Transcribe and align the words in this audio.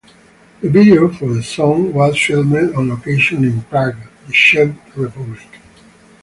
The 0.61 0.67
video 0.71 1.09
for 1.13 1.27
the 1.31 1.43
song 1.43 1.93
was 1.93 2.19
filmed 2.19 2.73
on 2.73 2.89
location 2.89 3.43
in 3.43 3.61
Prague, 3.61 3.97
the 4.25 4.33
Czech 4.33 4.71
Republic. 4.95 5.47